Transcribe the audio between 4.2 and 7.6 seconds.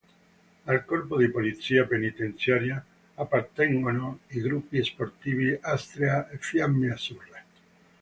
i gruppi sportivi Astrea e Fiamme Azzurre.